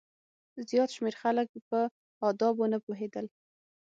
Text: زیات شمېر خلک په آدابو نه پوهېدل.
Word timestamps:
زیات 0.69 0.89
شمېر 0.95 1.15
خلک 1.23 1.47
په 1.69 1.79
آدابو 2.27 2.65
نه 2.73 2.77
پوهېدل. 2.85 3.25